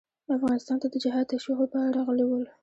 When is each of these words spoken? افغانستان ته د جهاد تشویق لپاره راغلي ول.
افغانستان 0.37 0.77
ته 0.81 0.87
د 0.89 0.95
جهاد 1.03 1.25
تشویق 1.33 1.59
لپاره 1.63 1.95
راغلي 1.97 2.25
ول. 2.27 2.45